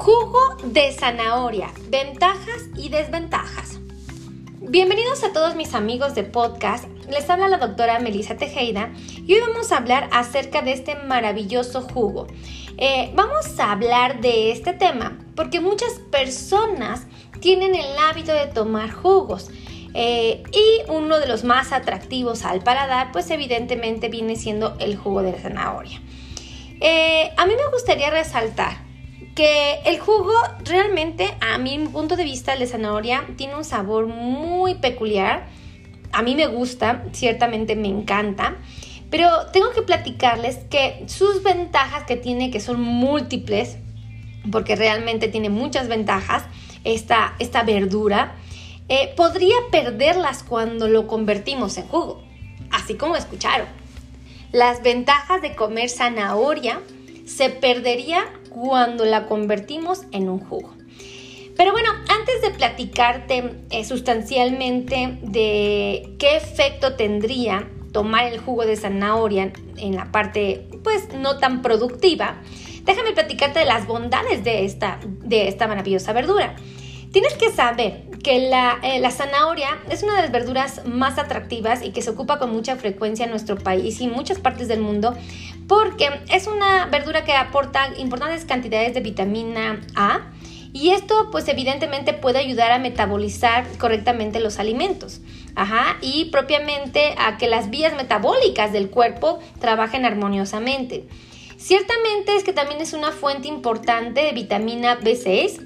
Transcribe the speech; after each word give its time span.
Jugo 0.00 0.56
de 0.64 0.92
zanahoria, 0.92 1.70
ventajas 1.90 2.70
y 2.74 2.88
desventajas. 2.88 3.80
Bienvenidos 4.62 5.22
a 5.24 5.34
todos 5.34 5.56
mis 5.56 5.74
amigos 5.74 6.14
de 6.14 6.24
podcast. 6.24 6.86
Les 7.10 7.28
habla 7.28 7.48
la 7.48 7.58
doctora 7.58 7.98
Melissa 7.98 8.38
Tejeda 8.38 8.94
y 9.26 9.34
hoy 9.34 9.40
vamos 9.46 9.70
a 9.70 9.76
hablar 9.76 10.08
acerca 10.10 10.62
de 10.62 10.72
este 10.72 10.94
maravilloso 10.94 11.82
jugo. 11.82 12.28
Eh, 12.78 13.12
vamos 13.14 13.60
a 13.60 13.72
hablar 13.72 14.22
de 14.22 14.52
este 14.52 14.72
tema 14.72 15.18
porque 15.36 15.60
muchas 15.60 15.92
personas 16.10 17.06
tienen 17.40 17.74
el 17.74 17.98
hábito 17.98 18.32
de 18.32 18.46
tomar 18.46 18.90
jugos. 18.90 19.50
Eh, 19.92 20.42
y 20.50 20.90
uno 20.90 21.18
de 21.18 21.28
los 21.28 21.44
más 21.44 21.72
atractivos 21.72 22.46
al 22.46 22.62
paladar, 22.62 23.12
pues 23.12 23.30
evidentemente 23.30 24.08
viene 24.08 24.36
siendo 24.36 24.78
el 24.78 24.96
jugo 24.96 25.20
de 25.20 25.34
zanahoria. 25.34 26.00
Eh, 26.80 27.32
a 27.36 27.44
mí 27.44 27.52
me 27.54 27.70
gustaría 27.70 28.08
resaltar 28.08 28.88
el 29.44 29.98
jugo 30.00 30.32
realmente, 30.64 31.34
a 31.40 31.58
mi 31.58 31.78
punto 31.88 32.16
de 32.16 32.24
vista, 32.24 32.52
el 32.52 32.60
de 32.60 32.66
zanahoria 32.66 33.24
tiene 33.36 33.56
un 33.56 33.64
sabor 33.64 34.06
muy 34.06 34.76
peculiar. 34.76 35.48
A 36.12 36.22
mí 36.22 36.34
me 36.34 36.46
gusta, 36.46 37.04
ciertamente 37.12 37.76
me 37.76 37.88
encanta. 37.88 38.56
Pero 39.10 39.28
tengo 39.52 39.70
que 39.70 39.82
platicarles 39.82 40.58
que 40.70 41.04
sus 41.06 41.42
ventajas 41.42 42.04
que 42.04 42.16
tiene, 42.16 42.50
que 42.50 42.60
son 42.60 42.80
múltiples, 42.80 43.76
porque 44.50 44.76
realmente 44.76 45.28
tiene 45.28 45.50
muchas 45.50 45.88
ventajas, 45.88 46.44
esta, 46.84 47.34
esta 47.38 47.62
verdura, 47.62 48.36
eh, 48.88 49.12
podría 49.16 49.56
perderlas 49.70 50.42
cuando 50.42 50.88
lo 50.88 51.06
convertimos 51.06 51.76
en 51.76 51.86
jugo. 51.88 52.22
Así 52.70 52.94
como 52.94 53.16
escucharon. 53.16 53.66
Las 54.52 54.82
ventajas 54.82 55.42
de 55.42 55.54
comer 55.54 55.88
zanahoria 55.88 56.80
se 57.26 57.50
perdería 57.50 58.24
cuando 58.50 59.04
la 59.04 59.26
convertimos 59.26 60.02
en 60.12 60.28
un 60.28 60.40
jugo. 60.40 60.74
Pero 61.56 61.72
bueno, 61.72 61.90
antes 62.08 62.42
de 62.42 62.50
platicarte 62.50 63.54
eh, 63.70 63.84
sustancialmente 63.84 65.18
de 65.22 66.14
qué 66.18 66.36
efecto 66.36 66.94
tendría 66.96 67.68
tomar 67.92 68.32
el 68.32 68.38
jugo 68.38 68.64
de 68.64 68.76
zanahoria 68.76 69.52
en 69.76 69.96
la 69.96 70.10
parte 70.12 70.68
pues 70.82 71.12
no 71.12 71.38
tan 71.38 71.60
productiva, 71.60 72.40
déjame 72.84 73.12
platicarte 73.12 73.58
de 73.58 73.66
las 73.66 73.86
bondades 73.86 74.42
de 74.44 74.64
esta, 74.64 75.00
de 75.04 75.48
esta 75.48 75.66
maravillosa 75.66 76.12
verdura. 76.12 76.56
Tienes 77.12 77.34
que 77.34 77.50
saber 77.50 78.04
que 78.22 78.48
la, 78.48 78.78
eh, 78.82 79.00
la, 79.00 79.10
zanahoria 79.10 79.68
es 79.90 80.04
una 80.04 80.14
de 80.14 80.22
las 80.22 80.30
verduras 80.30 80.82
más 80.86 81.18
atractivas 81.18 81.82
y 81.82 81.90
que 81.90 82.02
se 82.02 82.10
ocupa 82.10 82.38
con 82.38 82.52
mucha 82.52 82.76
frecuencia 82.76 83.24
en 83.24 83.30
nuestro 83.30 83.56
país 83.56 84.00
y 84.00 84.04
en 84.04 84.12
muchas 84.12 84.38
partes 84.38 84.68
del 84.68 84.80
mundo 84.80 85.14
porque 85.70 86.10
es 86.32 86.48
una 86.48 86.86
verdura 86.86 87.22
que 87.22 87.32
aporta 87.32 87.92
importantes 87.96 88.44
cantidades 88.44 88.92
de 88.92 88.98
vitamina 88.98 89.80
A 89.94 90.32
y 90.72 90.90
esto 90.90 91.28
pues 91.30 91.46
evidentemente 91.46 92.12
puede 92.12 92.40
ayudar 92.40 92.72
a 92.72 92.80
metabolizar 92.80 93.64
correctamente 93.78 94.40
los 94.40 94.58
alimentos. 94.58 95.20
Ajá, 95.54 95.96
y 96.00 96.24
propiamente 96.32 97.14
a 97.18 97.38
que 97.38 97.46
las 97.46 97.70
vías 97.70 97.94
metabólicas 97.94 98.72
del 98.72 98.90
cuerpo 98.90 99.38
trabajen 99.60 100.04
armoniosamente. 100.04 101.06
Ciertamente 101.56 102.34
es 102.34 102.42
que 102.42 102.52
también 102.52 102.80
es 102.80 102.92
una 102.92 103.12
fuente 103.12 103.46
importante 103.46 104.22
de 104.22 104.32
vitamina 104.32 104.98
B6 104.98 105.62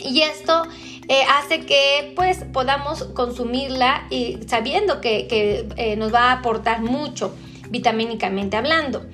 y 0.00 0.22
esto 0.22 0.64
eh, 1.06 1.22
hace 1.38 1.60
que 1.60 2.12
pues 2.16 2.38
podamos 2.52 3.04
consumirla 3.04 4.08
y 4.10 4.40
sabiendo 4.48 5.00
que, 5.00 5.28
eh, 5.76 5.94
nos 5.94 6.12
va 6.12 6.30
a 6.30 6.32
aportar 6.32 6.80
mucho 6.80 7.36
vitamínicamente 7.70 8.56
hablando. 8.56 9.06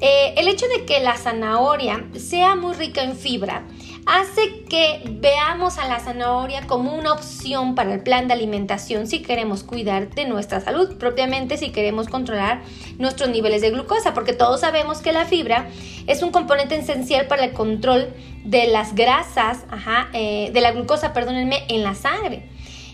Eh, 0.00 0.34
el 0.36 0.46
hecho 0.46 0.66
de 0.68 0.84
que 0.84 1.00
la 1.00 1.16
zanahoria 1.16 2.04
sea 2.16 2.54
muy 2.54 2.74
rica 2.74 3.02
en 3.02 3.16
fibra 3.16 3.64
hace 4.06 4.62
que 4.70 5.02
veamos 5.20 5.76
a 5.76 5.88
la 5.88 5.98
zanahoria 5.98 6.68
como 6.68 6.94
una 6.94 7.12
opción 7.12 7.74
para 7.74 7.92
el 7.92 8.02
plan 8.04 8.28
de 8.28 8.34
alimentación 8.34 9.08
si 9.08 9.22
queremos 9.22 9.64
cuidar 9.64 10.14
de 10.14 10.24
nuestra 10.24 10.60
salud, 10.60 10.96
propiamente 10.98 11.56
si 11.56 11.70
queremos 11.70 12.08
controlar 12.08 12.62
nuestros 12.98 13.28
niveles 13.28 13.60
de 13.60 13.70
glucosa, 13.70 14.14
porque 14.14 14.32
todos 14.32 14.60
sabemos 14.60 14.98
que 14.98 15.12
la 15.12 15.26
fibra 15.26 15.68
es 16.06 16.22
un 16.22 16.30
componente 16.30 16.76
esencial 16.76 17.26
para 17.26 17.44
el 17.44 17.52
control 17.52 18.14
de 18.44 18.68
las 18.68 18.94
grasas, 18.94 19.66
eh, 20.12 20.50
de 20.52 20.60
la 20.60 20.70
glucosa, 20.70 21.12
perdónenme, 21.12 21.64
en 21.68 21.82
la 21.82 21.94
sangre. 21.94 22.48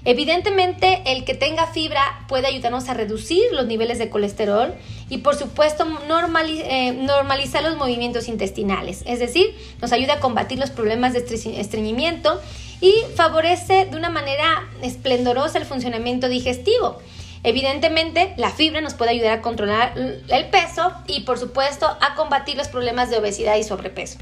Evidentemente, 0.06 1.03
el 1.06 1.25
que 1.25 1.34
tenga 1.34 1.66
fibra 1.66 2.03
puede 2.28 2.47
ayudarnos 2.47 2.88
a 2.91 2.94
reducir 2.94 3.42
los 3.53 3.66
niveles 3.66 3.98
de 3.98 4.10
colesterol 4.10 4.75
y, 5.09 5.19
por 5.19 5.34
supuesto, 5.34 5.87
eh, 5.87 6.92
normalizar 6.92 7.62
los 7.62 7.76
movimientos 7.76 8.28
intestinales. 8.28 9.03
Es 9.06 9.19
decir, 9.19 9.54
nos 9.81 9.92
ayuda 9.92 10.15
a 10.15 10.20
combatir 10.20 10.59
los 10.59 10.70
problemas 10.70 11.15
de 11.15 11.20
estreñimiento 11.59 12.38
y 12.82 12.92
favorece 13.16 13.87
de 13.87 13.97
una 13.97 14.10
manera 14.10 14.69
esplendorosa 14.82 15.56
el 15.59 15.65
funcionamiento 15.65 16.28
digestivo. 16.28 16.98
Evidentemente, 17.42 18.34
la 18.36 18.50
fibra 18.50 18.82
nos 18.82 18.94
puede 18.94 19.12
ayudar 19.12 19.38
a 19.38 19.42
controlar 19.42 19.94
el 19.97 20.47
peso 20.47 20.92
y, 21.06 21.21
por 21.21 21.38
supuesto, 21.38 21.86
a 21.86 22.15
combatir 22.15 22.56
los 22.56 22.69
problemas 22.69 23.09
de 23.09 23.19
obesidad 23.19 23.56
y 23.56 23.65
sobrepeso. 23.65 24.19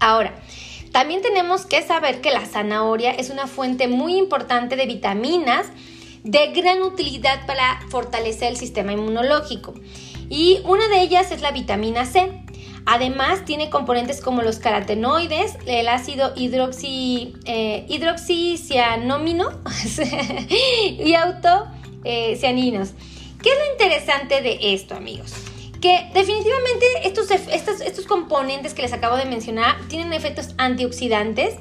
Ahora, 0.00 0.34
también 0.92 1.22
tenemos 1.22 1.66
que 1.66 1.82
saber 1.82 2.20
que 2.20 2.30
la 2.30 2.46
zanahoria 2.46 3.10
es 3.10 3.30
una 3.30 3.46
fuente 3.46 3.88
muy 3.88 4.16
importante 4.16 4.76
de 4.76 4.86
vitaminas 4.86 5.66
de 6.24 6.48
gran 6.48 6.82
utilidad 6.82 7.46
para 7.46 7.80
fortalecer 7.88 8.48
el 8.48 8.56
sistema 8.56 8.92
inmunológico. 8.92 9.74
Y 10.28 10.60
una 10.64 10.88
de 10.88 11.00
ellas 11.00 11.30
es 11.30 11.40
la 11.40 11.52
vitamina 11.52 12.04
C. 12.04 12.42
Además, 12.84 13.44
tiene 13.44 13.70
componentes 13.70 14.20
como 14.20 14.42
los 14.42 14.58
carotenoides, 14.58 15.56
el 15.66 15.88
ácido 15.88 16.32
hidroxi, 16.36 17.34
eh, 17.44 17.84
hidroxicianómino 17.88 19.50
y 20.98 21.14
autocianinos. 21.14 22.94
¿Qué 23.42 23.50
es 23.50 23.58
lo 23.58 23.72
interesante 23.72 24.40
de 24.40 24.58
esto, 24.74 24.94
amigos? 24.94 25.32
Que 25.80 26.10
definitivamente 26.12 26.86
estos, 27.04 27.30
estos, 27.30 28.06
componentes 28.06 28.74
que 28.74 28.82
les 28.82 28.92
acabo 28.92 29.16
de 29.16 29.24
mencionar 29.24 29.76
tienen 29.88 30.12
efectos 30.12 30.48
antioxidantes 30.58 31.54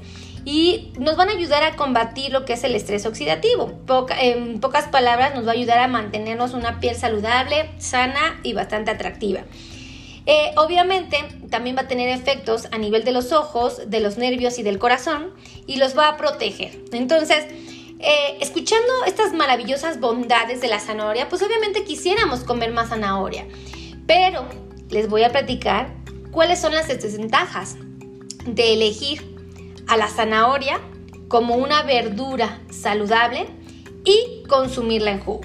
y 0.45 0.91
nos 0.97 1.17
van 1.17 1.29
a 1.29 1.33
ayudar 1.33 1.63
a 1.63 1.75
combatir 1.75 2.31
lo 2.31 2.45
que 2.45 2.53
es 2.53 2.63
el 2.63 2.73
estrés 2.75 3.05
oxidativo. 3.05 3.73
en 4.19 4.59
pocas 4.59 4.85
palabras, 4.87 5.35
nos 5.35 5.45
va 5.45 5.51
a 5.51 5.53
ayudar 5.53 5.79
a 5.79 5.87
mantenernos 5.87 6.53
una 6.53 6.79
piel 6.79 6.95
saludable, 6.95 7.69
sana 7.77 8.39
y 8.43 8.53
bastante 8.53 8.91
atractiva. 8.91 9.41
Eh, 10.25 10.51
obviamente, 10.57 11.17
también 11.49 11.77
va 11.77 11.81
a 11.81 11.87
tener 11.87 12.09
efectos 12.09 12.67
a 12.71 12.77
nivel 12.77 13.03
de 13.05 13.11
los 13.11 13.31
ojos, 13.31 13.89
de 13.89 14.01
los 14.01 14.17
nervios 14.17 14.59
y 14.59 14.63
del 14.63 14.77
corazón 14.77 15.33
y 15.67 15.77
los 15.77 15.97
va 15.97 16.09
a 16.09 16.17
proteger. 16.17 16.77
Entonces, 16.91 17.45
eh, 17.99 18.37
escuchando 18.41 19.05
estas 19.05 19.33
maravillosas 19.33 19.99
bondades 19.99 20.59
de 20.61 20.67
la 20.67 20.79
zanahoria, 20.79 21.29
pues 21.29 21.41
obviamente 21.41 21.83
quisiéramos 21.83 22.41
comer 22.41 22.71
más 22.71 22.89
zanahoria. 22.89 23.47
Pero 24.07 24.47
les 24.89 25.09
voy 25.09 25.23
a 25.23 25.31
platicar 25.31 25.93
cuáles 26.31 26.59
son 26.59 26.73
las 26.73 26.87
desventajas 26.87 27.75
de 28.45 28.73
elegir 28.73 29.35
a 29.87 29.97
la 29.97 30.07
zanahoria 30.07 30.79
como 31.27 31.55
una 31.55 31.83
verdura 31.83 32.61
saludable 32.69 33.47
y 34.05 34.43
consumirla 34.47 35.11
en 35.11 35.19
jugo. 35.19 35.41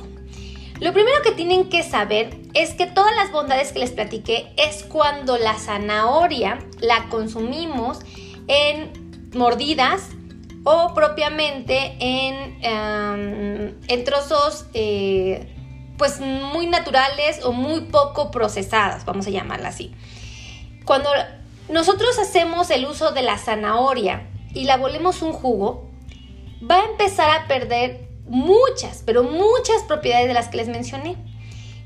Lo 0.81 0.93
primero 0.93 1.23
que 1.23 1.33
tienen 1.33 1.69
que 1.69 1.83
saber 1.83 2.37
es 2.55 2.75
que 2.75 2.87
todas 2.87 3.15
las 3.17 3.31
bondades 3.31 3.73
que 3.73 3.78
les 3.78 3.93
platiqué 3.93 4.53
es 4.56 4.83
cuando 4.84 5.39
la 5.39 5.55
zanahoria 5.55 6.59
la 6.81 7.09
consumimos 7.09 8.00
en 8.49 9.31
mordidas 9.34 10.11
o 10.65 10.93
propiamente 10.94 11.97
en, 12.00 12.56
en 13.89 14.05
trozos 14.05 14.67
eh, 14.75 15.51
pues 16.02 16.18
muy 16.18 16.66
naturales 16.66 17.44
o 17.44 17.52
muy 17.52 17.82
poco 17.82 18.32
procesadas, 18.32 19.04
vamos 19.04 19.28
a 19.28 19.31
llamarla 19.31 19.69
así. 19.69 19.94
Cuando 20.84 21.08
nosotros 21.69 22.19
hacemos 22.19 22.70
el 22.70 22.87
uso 22.87 23.12
de 23.12 23.22
la 23.22 23.38
zanahoria 23.38 24.28
y 24.52 24.64
la 24.64 24.78
volvemos 24.78 25.22
un 25.22 25.32
jugo, 25.32 25.88
va 26.69 26.81
a 26.81 26.84
empezar 26.87 27.31
a 27.31 27.46
perder 27.46 28.08
muchas, 28.26 29.04
pero 29.06 29.22
muchas 29.22 29.84
propiedades 29.87 30.26
de 30.26 30.34
las 30.34 30.49
que 30.49 30.56
les 30.56 30.66
mencioné. 30.66 31.14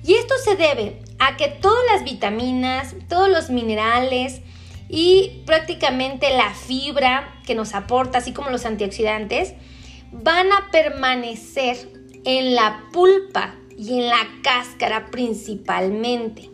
Y 0.02 0.14
esto 0.14 0.34
se 0.42 0.56
debe 0.56 1.02
a 1.18 1.36
que 1.36 1.48
todas 1.48 1.84
las 1.92 2.02
vitaminas, 2.02 2.94
todos 3.10 3.28
los 3.28 3.50
minerales 3.50 4.40
y 4.88 5.42
prácticamente 5.44 6.34
la 6.34 6.54
fibra 6.54 7.38
que 7.44 7.54
nos 7.54 7.74
aporta, 7.74 8.16
así 8.16 8.32
como 8.32 8.48
los 8.48 8.64
antioxidantes, 8.64 9.52
van 10.10 10.50
a 10.52 10.70
permanecer 10.72 11.76
en 12.24 12.54
la 12.54 12.84
pulpa 12.94 13.56
y 13.76 14.00
en 14.00 14.06
la 14.08 14.26
cáscara 14.42 15.06
principalmente. 15.10 16.50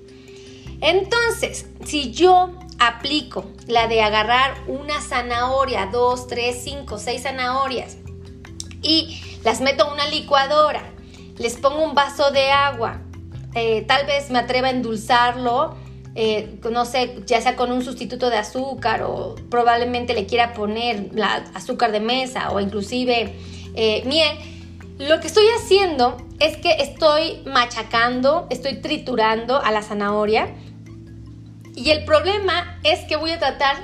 Entonces, 0.81 1.67
si 1.85 2.13
yo 2.13 2.51
aplico 2.79 3.45
la 3.67 3.87
de 3.87 4.03
agarrar 4.03 4.55
una 4.67 5.01
zanahoria, 5.01 5.87
dos, 5.87 6.27
tres, 6.27 6.61
cinco, 6.65 6.99
seis 6.99 7.23
zanahorias 7.23 7.99
y 8.83 9.21
las 9.45 9.61
meto 9.61 9.87
en 9.87 9.93
una 9.93 10.09
licuadora, 10.09 10.93
les 11.39 11.57
pongo 11.57 11.85
un 11.85 11.95
vaso 11.95 12.31
de 12.31 12.51
agua, 12.51 13.03
eh, 13.55 13.83
tal 13.83 14.07
vez 14.07 14.31
me 14.31 14.41
atreva 14.41 14.69
a 14.69 14.71
endulzarlo 14.71 15.77
eh, 16.15 16.59
no 16.71 16.85
sé, 16.85 17.23
ya 17.27 17.41
sea 17.41 17.57
con 17.57 17.73
un 17.73 17.83
sustituto 17.83 18.29
de 18.29 18.37
azúcar 18.37 19.03
o 19.03 19.35
probablemente 19.49 20.13
le 20.13 20.27
quiera 20.27 20.53
poner 20.53 21.09
la 21.15 21.37
azúcar 21.55 21.91
de 21.91 22.01
mesa 22.01 22.51
o 22.51 22.61
inclusive 22.61 23.35
eh, 23.75 24.03
miel, 24.05 24.37
lo 24.99 25.21
que 25.21 25.27
estoy 25.27 25.47
haciendo 25.57 26.17
es 26.39 26.57
que 26.57 26.71
estoy 26.81 27.43
machacando, 27.47 28.47
estoy 28.51 28.81
triturando 28.81 29.61
a 29.61 29.71
la 29.71 29.83
zanahoria 29.83 30.55
y 31.75 31.91
el 31.91 32.05
problema 32.05 32.79
es 32.83 33.01
que 33.07 33.17
voy 33.17 33.31
a 33.31 33.39
tratar 33.39 33.77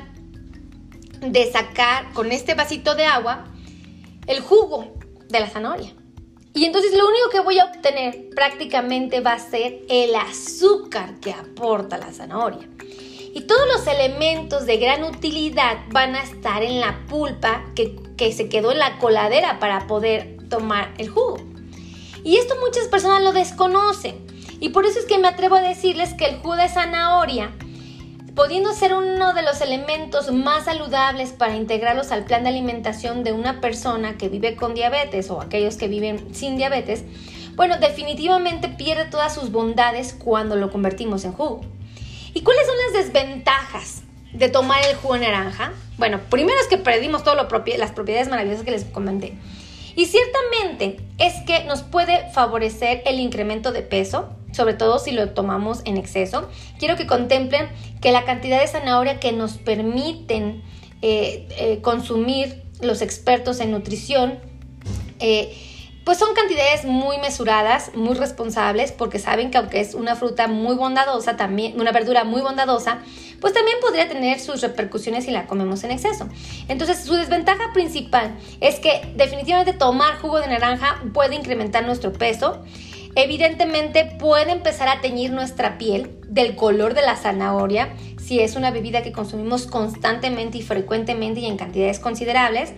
de 1.20 1.50
sacar 1.50 2.12
con 2.12 2.31
este 2.32 2.55
vasito 2.55 2.94
de 2.94 3.05
agua 3.05 3.44
el 4.26 4.40
jugo 4.40 4.94
de 5.28 5.40
la 5.40 5.49
zanahoria. 5.49 5.94
Y 6.55 6.64
entonces 6.64 6.93
lo 6.93 7.06
único 7.08 7.31
que 7.31 7.40
voy 7.40 7.58
a 7.58 7.66
obtener 7.66 8.31
prácticamente 8.34 9.20
va 9.20 9.34
a 9.34 9.38
ser 9.38 9.81
el 9.88 10.14
azúcar 10.14 11.20
que 11.20 11.32
aporta 11.32 11.99
la 11.99 12.12
zanahoria. 12.12 12.69
Y 13.34 13.43
todos 13.43 13.66
los 13.69 13.87
elementos 13.87 14.66
de 14.66 14.78
gran 14.78 15.05
utilidad 15.05 15.78
van 15.93 16.16
a 16.16 16.22
estar 16.22 16.62
en 16.62 16.81
la 16.81 17.06
pulpa 17.06 17.64
que, 17.75 18.32
se 18.32 18.49
quedó 18.49 18.72
en 18.72 18.81
la 18.81 18.99
coladera 18.99 19.60
para 19.60 19.87
poder 19.87 20.38
tomar 20.48 20.94
el 20.98 21.08
jugo. 21.08 21.38
Y 22.24 22.36
esto 22.36 22.54
muchas 22.64 22.88
personas 22.88 23.22
lo 23.22 23.32
desconocen. 23.32 24.16
Y 24.60 24.70
por 24.70 24.86
eso 24.86 24.98
es 24.98 25.04
que 25.04 25.18
me 25.18 25.28
atrevo 25.28 25.56
a 25.56 25.60
decirles 25.60 26.14
que 26.14 26.26
el 26.26 26.36
jugo 26.38 26.56
de 26.56 26.68
zanahoria 26.68 27.52
pudiendo 28.38 28.72
ser 28.72 28.94
uno 28.94 29.34
de 29.34 29.42
los 29.42 29.60
elementos 29.62 30.30
más 30.30 30.66
saludables 30.66 31.32
para 31.32 31.56
integrarlos 31.56 32.12
al 32.12 32.24
plan 32.24 32.44
de 32.44 32.50
alimentación 32.50 33.24
de 33.24 33.32
una 33.32 33.60
persona 33.60 34.16
que 34.16 34.28
vive 34.28 34.54
con 34.54 34.74
diabetes 34.74 35.28
o 35.30 35.40
aquellos 35.40 35.76
que 35.76 35.88
viven 35.88 36.32
sin 36.32 36.56
diabetes, 36.56 37.02
bueno, 37.56 37.78
definitivamente 37.78 38.68
pierde 38.68 39.06
todas 39.06 39.34
sus 39.34 39.50
bondades 39.50 40.14
cuando 40.16 40.54
lo 40.54 40.70
convertimos 40.70 41.24
en 41.24 41.32
jugo. 41.32 41.62
¿Y 42.32 42.42
cuáles 42.42 42.64
son 42.64 42.76
las 42.86 43.06
desventajas 43.06 44.02
de 44.32 44.48
tomar 44.48 44.84
el 44.84 44.94
jugo 44.94 45.14
de 45.14 45.22
naranja? 45.22 45.72
Bueno, 45.96 46.20
primero 46.30 46.60
es 46.60 46.68
que 46.68 46.78
perdimos 46.78 47.24
todas 47.24 47.36
las 47.36 47.90
propiedades 47.90 48.28
maravillosas 48.28 48.64
que 48.64 48.70
les 48.70 48.84
comenté. 48.84 49.36
Y 49.98 50.06
ciertamente 50.06 51.00
es 51.18 51.34
que 51.44 51.64
nos 51.64 51.82
puede 51.82 52.30
favorecer 52.30 53.02
el 53.04 53.18
incremento 53.18 53.72
de 53.72 53.82
peso, 53.82 54.28
sobre 54.52 54.74
todo 54.74 55.00
si 55.00 55.10
lo 55.10 55.30
tomamos 55.30 55.80
en 55.86 55.96
exceso. 55.96 56.48
Quiero 56.78 56.94
que 56.94 57.08
contemplen 57.08 57.68
que 58.00 58.12
la 58.12 58.24
cantidad 58.24 58.60
de 58.60 58.68
zanahoria 58.68 59.18
que 59.18 59.32
nos 59.32 59.54
permiten 59.54 60.62
eh, 61.02 61.48
eh, 61.58 61.80
consumir 61.82 62.62
los 62.80 63.02
expertos 63.02 63.58
en 63.58 63.72
nutrición, 63.72 64.38
eh, 65.18 65.52
pues 66.04 66.18
son 66.18 66.32
cantidades 66.32 66.84
muy 66.84 67.18
mesuradas, 67.18 67.90
muy 67.96 68.14
responsables, 68.14 68.92
porque 68.92 69.18
saben 69.18 69.50
que 69.50 69.58
aunque 69.58 69.80
es 69.80 69.94
una 69.94 70.14
fruta 70.14 70.46
muy 70.46 70.76
bondadosa, 70.76 71.36
también 71.36 71.80
una 71.80 71.90
verdura 71.90 72.22
muy 72.22 72.40
bondadosa, 72.40 73.00
pues 73.40 73.52
también 73.52 73.79
podría 73.81 74.08
tener 74.08 74.40
sus 74.40 74.61
repercusiones 74.61 75.25
si 75.25 75.31
la 75.31 75.46
comemos 75.46 75.85
en 75.85 75.90
exceso. 75.90 76.29
Entonces, 76.69 77.05
su 77.05 77.14
desventaja 77.14 77.73
principal 77.73 78.37
es 78.61 78.81
que 78.81 79.12
definitivamente 79.17 79.73
tomar 79.73 80.19
jugo 80.19 80.40
de 80.40 80.49
naranja 80.49 81.02
puede 81.12 81.37
incrementar 81.37 81.85
nuestro 81.85 82.12
peso. 82.12 82.62
Evidentemente 83.14 84.05
puede 84.19 84.52
empezar 84.52 84.88
a 84.88 85.00
teñir 85.00 85.32
nuestra 85.32 85.79
piel 85.79 86.11
del 86.29 86.55
color 86.55 86.94
de 86.94 87.02
la 87.02 87.17
zanahoria 87.17 87.88
si 88.19 88.40
es 88.40 88.56
una 88.56 88.70
bebida 88.70 89.02
que 89.02 89.11
consumimos 89.11 89.67
constantemente 89.67 90.58
y 90.58 90.62
frecuentemente 90.62 91.41
y 91.41 91.46
en 91.46 91.56
cantidades 91.56 91.99
considerables. 91.99 92.75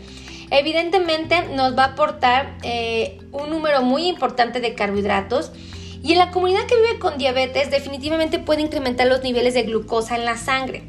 Evidentemente 0.50 1.42
nos 1.54 1.76
va 1.76 1.84
a 1.84 1.86
aportar 1.88 2.56
eh, 2.62 3.18
un 3.32 3.50
número 3.50 3.82
muy 3.82 4.06
importante 4.06 4.60
de 4.60 4.74
carbohidratos 4.74 5.52
y 6.02 6.12
en 6.12 6.18
la 6.18 6.30
comunidad 6.30 6.66
que 6.66 6.76
vive 6.76 6.98
con 6.98 7.18
diabetes 7.18 7.70
definitivamente 7.70 8.38
puede 8.38 8.62
incrementar 8.62 9.06
los 9.06 9.22
niveles 9.22 9.54
de 9.54 9.64
glucosa 9.64 10.16
en 10.16 10.24
la 10.24 10.36
sangre. 10.36 10.84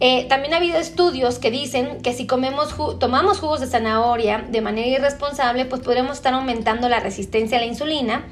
Eh, 0.00 0.26
también 0.28 0.54
ha 0.54 0.58
habido 0.58 0.78
estudios 0.78 1.40
que 1.40 1.50
dicen 1.50 2.00
que 2.02 2.12
si 2.12 2.26
comemos 2.26 2.74
tomamos 3.00 3.40
jugos 3.40 3.58
de 3.60 3.66
zanahoria 3.66 4.46
de 4.48 4.60
manera 4.60 4.86
irresponsable, 4.86 5.64
pues 5.64 5.82
podremos 5.82 6.18
estar 6.18 6.34
aumentando 6.34 6.88
la 6.88 7.00
resistencia 7.00 7.58
a 7.58 7.60
la 7.60 7.66
insulina 7.66 8.24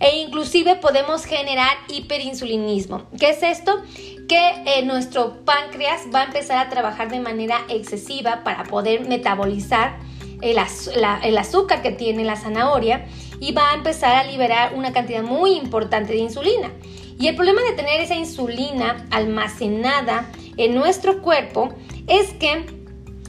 e 0.00 0.18
inclusive 0.18 0.74
podemos 0.76 1.24
generar 1.24 1.76
hiperinsulinismo. 1.88 3.04
¿Qué 3.18 3.30
es 3.30 3.44
esto? 3.44 3.80
Que 4.28 4.54
eh, 4.66 4.84
nuestro 4.84 5.44
páncreas 5.44 6.02
va 6.12 6.22
a 6.22 6.24
empezar 6.24 6.58
a 6.58 6.68
trabajar 6.68 7.10
de 7.10 7.20
manera 7.20 7.60
excesiva 7.68 8.42
para 8.42 8.64
poder 8.64 9.06
metabolizar 9.08 9.96
el, 10.44 11.38
azúcar 11.38 11.82
que 11.82 11.90
tiene 11.90 12.24
la 12.24 12.36
zanahoria 12.36 13.06
y 13.40 13.52
va 13.52 13.70
a 13.70 13.74
empezar 13.74 14.16
a 14.16 14.24
liberar 14.24 14.74
una 14.74 14.92
cantidad 14.92 15.22
muy 15.22 15.52
importante 15.56 16.12
de 16.12 16.18
insulina. 16.18 16.70
Y 17.18 17.28
el 17.28 17.36
problema 17.36 17.62
de 17.62 17.72
tener 17.72 18.00
esa 18.00 18.14
insulina 18.14 19.06
almacenada 19.10 20.30
en 20.56 20.74
nuestro 20.74 21.22
cuerpo 21.22 21.72
es 22.06 22.32
que 22.34 22.66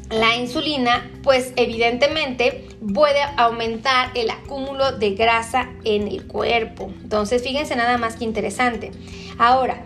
la 0.09 0.35
insulina, 0.35 1.09
pues 1.23 1.53
evidentemente 1.55 2.67
puede 2.93 3.21
aumentar 3.37 4.11
el 4.13 4.29
acúmulo 4.29 4.91
de 4.91 5.11
grasa 5.15 5.69
en 5.83 6.07
el 6.07 6.27
cuerpo. 6.27 6.91
Entonces, 7.01 7.41
fíjense 7.41 7.75
nada 7.75 7.97
más 7.97 8.17
que 8.17 8.25
interesante. 8.25 8.91
Ahora, 9.37 9.85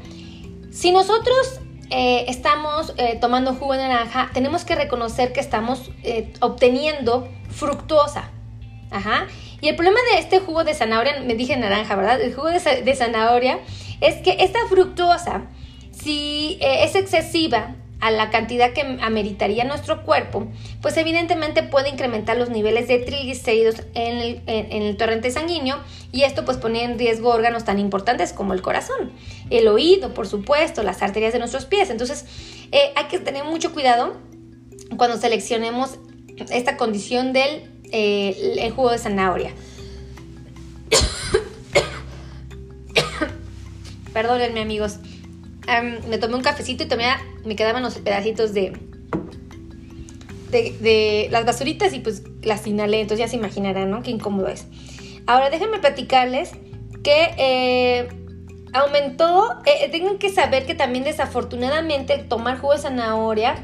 si 0.71 0.91
nosotros 0.91 1.61
eh, 1.89 2.25
estamos 2.27 2.93
eh, 2.97 3.17
tomando 3.19 3.55
jugo 3.55 3.73
de 3.73 3.87
naranja, 3.87 4.29
tenemos 4.33 4.65
que 4.65 4.75
reconocer 4.75 5.33
que 5.33 5.39
estamos 5.39 5.91
eh, 6.03 6.31
obteniendo 6.39 7.27
fructuosa. 7.49 8.29
Ajá. 8.91 9.27
Y 9.61 9.69
el 9.69 9.75
problema 9.75 9.99
de 10.11 10.19
este 10.19 10.39
jugo 10.39 10.63
de 10.63 10.73
zanahoria, 10.73 11.19
me 11.21 11.35
dije 11.35 11.55
naranja, 11.57 11.95
¿verdad? 11.95 12.21
El 12.21 12.33
jugo 12.33 12.49
de, 12.49 12.59
de 12.59 12.95
zanahoria 12.95 13.59
es 14.01 14.15
que 14.17 14.37
esta 14.39 14.59
fructuosa, 14.67 15.43
si 15.91 16.57
es 16.61 16.95
excesiva, 16.95 17.75
a 17.99 18.11
la 18.11 18.29
cantidad 18.29 18.71
que 18.71 18.81
ameritaría 18.81 19.65
nuestro 19.65 20.03
cuerpo, 20.03 20.47
pues 20.81 20.95
evidentemente 20.97 21.63
puede 21.63 21.89
incrementar 21.89 22.37
los 22.37 22.49
niveles 22.49 22.87
de 22.87 22.99
triglicéridos 22.99 23.83
en 23.93 24.17
el, 24.17 24.41
en, 24.47 24.83
el, 24.83 24.95
torrente 24.95 25.31
sanguíneo 25.31 25.77
y 26.11 26.23
esto 26.23 26.45
pues 26.45 26.57
pone 26.57 26.83
en 26.83 26.97
riesgo 26.97 27.29
órganos 27.29 27.65
tan 27.65 27.77
importantes 27.77 28.31
como 28.31 28.53
el 28.53 28.61
corazón, 28.61 29.11
el 29.49 29.67
oído, 29.67 30.13
por 30.13 30.27
supuesto, 30.27 30.81
las 30.81 31.01
arterias 31.01 31.33
de 31.33 31.39
nuestros 31.39 31.65
pies. 31.65 31.89
Entonces 31.89 32.25
eh, 32.71 32.93
hay 32.95 33.05
que 33.05 33.19
tener 33.19 33.43
mucho 33.43 33.73
cuidado 33.73 34.15
cuando 34.95 35.17
seleccionemos 35.17 35.99
esta 36.51 36.77
condición 36.77 37.33
del 37.33 37.69
eh, 37.91 38.71
jugo 38.73 38.91
de 38.91 38.97
zanahoria. 38.97 39.51
Perdónenme 44.13 44.61
amigos 44.61 44.99
me 46.07 46.17
tomé 46.17 46.35
un 46.35 46.41
cafecito 46.41 46.83
y 46.83 46.87
tomé, 46.87 47.05
me 47.45 47.55
quedaban 47.55 47.83
los 47.83 47.97
pedacitos 47.97 48.53
de, 48.53 48.73
de, 50.51 51.27
las 51.31 51.45
basuritas 51.45 51.93
y 51.93 51.99
pues 51.99 52.23
las 52.41 52.65
inhalé, 52.67 53.01
entonces 53.01 53.25
ya 53.25 53.29
se 53.29 53.35
imaginarán, 53.35 53.91
¿no? 53.91 54.01
Qué 54.01 54.11
incómodo 54.11 54.47
es. 54.47 54.65
Ahora 55.27 55.49
déjenme 55.49 55.79
platicarles 55.79 56.51
que 57.03 57.33
eh, 57.37 58.07
aumentó, 58.73 59.59
eh, 59.65 59.85
eh, 59.85 59.89
tengan 59.89 60.17
que 60.17 60.29
saber 60.29 60.65
que 60.65 60.75
también 60.75 61.03
desafortunadamente 61.03 62.17
tomar 62.17 62.57
jugo 62.59 62.73
de 62.73 62.79
zanahoria, 62.79 63.55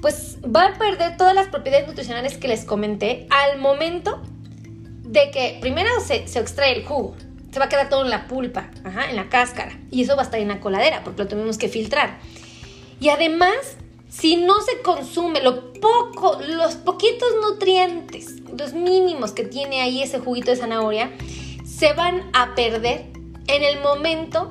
pues 0.00 0.38
va 0.44 0.66
a 0.66 0.78
perder 0.78 1.16
todas 1.16 1.34
las 1.34 1.48
propiedades 1.48 1.86
nutricionales 1.86 2.36
que 2.38 2.48
les 2.48 2.64
comenté 2.64 3.26
al 3.30 3.60
momento 3.60 4.22
de 5.04 5.30
que 5.30 5.58
primero 5.60 5.90
se, 6.00 6.26
se 6.26 6.40
extrae 6.40 6.72
el 6.76 6.84
jugo 6.84 7.14
se 7.52 7.58
va 7.58 7.66
a 7.66 7.68
quedar 7.68 7.88
todo 7.88 8.02
en 8.02 8.10
la 8.10 8.26
pulpa, 8.26 8.70
en 9.08 9.16
la 9.16 9.28
cáscara. 9.28 9.78
Y 9.90 10.02
eso 10.02 10.16
va 10.16 10.22
a 10.22 10.24
estar 10.24 10.40
en 10.40 10.48
la 10.48 10.60
coladera 10.60 11.04
porque 11.04 11.22
lo 11.22 11.28
tenemos 11.28 11.58
que 11.58 11.68
filtrar. 11.68 12.18
Y 12.98 13.10
además, 13.10 13.76
si 14.08 14.36
no 14.36 14.60
se 14.62 14.80
consume 14.80 15.42
lo 15.42 15.72
poco, 15.74 16.38
los 16.40 16.76
poquitos 16.76 17.28
nutrientes, 17.42 18.40
los 18.56 18.72
mínimos 18.72 19.32
que 19.32 19.44
tiene 19.44 19.82
ahí 19.82 20.02
ese 20.02 20.18
juguito 20.18 20.50
de 20.50 20.56
zanahoria, 20.56 21.10
se 21.64 21.92
van 21.92 22.30
a 22.32 22.54
perder 22.54 23.06
en 23.48 23.62
el 23.62 23.80
momento 23.80 24.50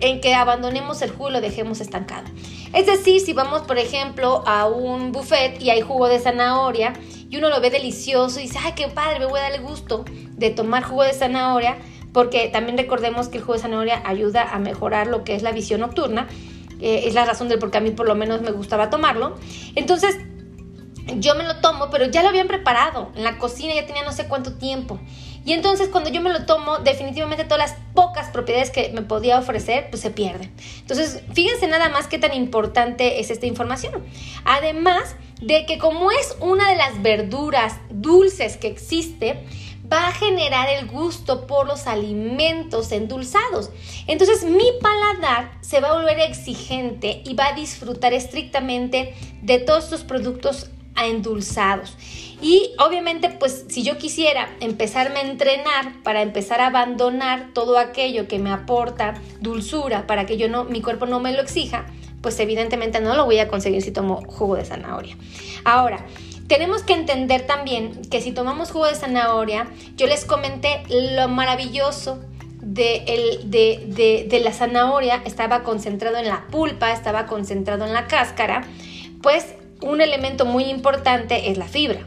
en 0.00 0.20
que 0.20 0.34
abandonemos 0.34 1.00
el 1.00 1.10
jugo 1.10 1.30
y 1.30 1.32
lo 1.32 1.40
dejemos 1.40 1.80
estancado. 1.80 2.28
Es 2.74 2.86
decir, 2.86 3.20
si 3.20 3.32
vamos, 3.32 3.62
por 3.62 3.78
ejemplo, 3.78 4.42
a 4.46 4.66
un 4.66 5.12
buffet 5.12 5.62
y 5.62 5.70
hay 5.70 5.80
jugo 5.80 6.08
de 6.08 6.18
zanahoria 6.18 6.92
y 7.30 7.36
uno 7.38 7.48
lo 7.48 7.60
ve 7.60 7.70
delicioso 7.70 8.38
y 8.40 8.42
dice, 8.42 8.58
ay, 8.62 8.72
qué 8.76 8.88
padre, 8.88 9.20
me 9.20 9.26
voy 9.26 9.38
a 9.38 9.44
dar 9.44 9.52
el 9.52 9.62
gusto 9.62 10.04
de 10.32 10.50
tomar 10.50 10.82
jugo 10.82 11.02
de 11.02 11.12
zanahoria, 11.12 11.78
porque 12.16 12.48
también 12.48 12.78
recordemos 12.78 13.28
que 13.28 13.36
el 13.36 13.42
jugo 13.42 13.52
de 13.52 13.60
zanahoria 13.60 14.00
ayuda 14.06 14.54
a 14.54 14.58
mejorar 14.58 15.06
lo 15.06 15.22
que 15.22 15.34
es 15.34 15.42
la 15.42 15.52
visión 15.52 15.80
nocturna. 15.80 16.28
Es 16.80 17.12
la 17.12 17.26
razón 17.26 17.50
del 17.50 17.58
por 17.58 17.70
qué 17.70 17.76
a 17.76 17.82
mí 17.82 17.90
por 17.90 18.08
lo 18.08 18.14
menos 18.14 18.40
me 18.40 18.52
gustaba 18.52 18.88
tomarlo. 18.88 19.36
Entonces, 19.74 20.16
yo 21.18 21.34
me 21.34 21.44
lo 21.44 21.60
tomo, 21.60 21.90
pero 21.90 22.06
ya 22.06 22.22
lo 22.22 22.30
habían 22.30 22.48
preparado 22.48 23.12
en 23.16 23.22
la 23.22 23.36
cocina, 23.36 23.74
ya 23.74 23.84
tenía 23.84 24.02
no 24.02 24.12
sé 24.12 24.28
cuánto 24.28 24.54
tiempo. 24.54 24.98
Y 25.44 25.52
entonces 25.52 25.88
cuando 25.88 26.08
yo 26.08 26.22
me 26.22 26.30
lo 26.30 26.46
tomo, 26.46 26.78
definitivamente 26.78 27.44
todas 27.44 27.70
las 27.70 27.78
pocas 27.92 28.30
propiedades 28.30 28.70
que 28.70 28.90
me 28.94 29.02
podía 29.02 29.38
ofrecer, 29.38 29.88
pues 29.90 30.00
se 30.00 30.10
pierden. 30.10 30.50
Entonces, 30.80 31.22
fíjense 31.34 31.66
nada 31.66 31.90
más 31.90 32.06
qué 32.06 32.18
tan 32.18 32.32
importante 32.32 33.20
es 33.20 33.30
esta 33.30 33.44
información. 33.44 34.02
Además 34.46 35.16
de 35.42 35.66
que 35.66 35.76
como 35.76 36.10
es 36.12 36.34
una 36.40 36.70
de 36.70 36.76
las 36.76 37.02
verduras 37.02 37.74
dulces 37.90 38.56
que 38.56 38.68
existe, 38.68 39.44
va 39.92 40.08
a 40.08 40.12
generar 40.12 40.68
el 40.68 40.86
gusto 40.86 41.46
por 41.46 41.66
los 41.66 41.86
alimentos 41.86 42.92
endulzados. 42.92 43.70
Entonces 44.06 44.44
mi 44.44 44.72
paladar 44.80 45.52
se 45.60 45.80
va 45.80 45.88
a 45.88 45.94
volver 45.94 46.20
exigente 46.20 47.22
y 47.24 47.34
va 47.34 47.48
a 47.48 47.54
disfrutar 47.54 48.12
estrictamente 48.12 49.14
de 49.42 49.58
todos 49.58 49.84
estos 49.84 50.04
productos 50.04 50.70
endulzados. 50.96 51.96
Y 52.40 52.72
obviamente, 52.78 53.30
pues 53.30 53.64
si 53.68 53.82
yo 53.82 53.98
quisiera 53.98 54.48
empezarme 54.60 55.20
a 55.20 55.22
entrenar 55.22 56.02
para 56.02 56.22
empezar 56.22 56.60
a 56.60 56.66
abandonar 56.66 57.50
todo 57.54 57.78
aquello 57.78 58.28
que 58.28 58.38
me 58.38 58.50
aporta 58.50 59.14
dulzura 59.40 60.06
para 60.06 60.26
que 60.26 60.36
yo 60.36 60.48
no 60.48 60.64
mi 60.64 60.82
cuerpo 60.82 61.06
no 61.06 61.20
me 61.20 61.32
lo 61.32 61.40
exija, 61.40 61.86
pues 62.20 62.38
evidentemente 62.40 63.00
no 63.00 63.14
lo 63.14 63.24
voy 63.24 63.38
a 63.38 63.48
conseguir 63.48 63.82
si 63.82 63.90
tomo 63.90 64.22
jugo 64.26 64.56
de 64.56 64.64
zanahoria. 64.64 65.16
Ahora, 65.64 66.04
tenemos 66.48 66.82
que 66.82 66.94
entender 66.94 67.46
también 67.46 68.02
que 68.10 68.20
si 68.20 68.32
tomamos 68.32 68.70
jugo 68.70 68.86
de 68.86 68.94
zanahoria, 68.94 69.68
yo 69.96 70.06
les 70.06 70.24
comenté 70.24 70.82
lo 70.88 71.28
maravilloso 71.28 72.20
de, 72.60 74.40
la 74.42 74.52
zanahoria, 74.52 75.22
estaba 75.24 75.62
concentrado 75.62 76.18
en 76.18 76.28
la 76.28 76.46
pulpa, 76.50 76.92
estaba 76.92 77.26
concentrado 77.26 77.84
en 77.84 77.92
la 77.92 78.06
cáscara, 78.06 78.62
pues 79.22 79.54
un 79.82 80.00
elemento 80.00 80.44
muy 80.44 80.64
importante 80.64 81.50
es 81.50 81.58
la 81.58 81.66
fibra. 81.66 82.00